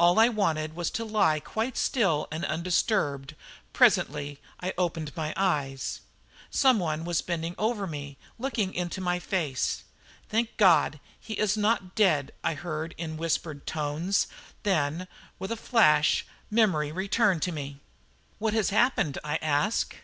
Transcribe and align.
All 0.00 0.18
I 0.18 0.28
wanted 0.28 0.74
was 0.74 0.90
to 0.90 1.04
lie 1.04 1.38
quite 1.38 1.76
still 1.76 2.26
and 2.32 2.44
undisturbed. 2.44 3.36
Presently 3.72 4.40
I 4.58 4.74
opened 4.76 5.12
my 5.16 5.32
eyes. 5.36 6.00
Some 6.50 6.80
one 6.80 7.04
was 7.04 7.22
bending 7.22 7.54
over 7.56 7.86
me 7.86 8.18
and 8.34 8.40
looking 8.42 8.74
into 8.74 9.00
my 9.00 9.20
face. 9.20 9.84
"Thank 10.28 10.56
God, 10.56 10.98
he 11.20 11.34
is 11.34 11.56
not 11.56 11.94
dead," 11.94 12.32
I 12.42 12.54
heard 12.54 12.96
in 12.98 13.16
whispered 13.16 13.64
tones. 13.64 14.26
Then, 14.64 15.06
with 15.38 15.52
a 15.52 15.56
flash, 15.56 16.26
memory 16.50 16.90
returned 16.90 17.42
to 17.42 17.52
me. 17.52 17.78
"What 18.40 18.54
has 18.54 18.70
happened?" 18.70 19.18
I 19.22 19.36
asked. 19.36 19.94